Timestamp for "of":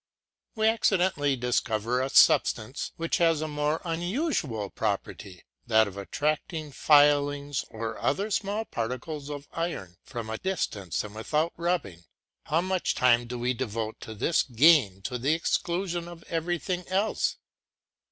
5.87-5.95, 9.29-9.47, 16.07-16.23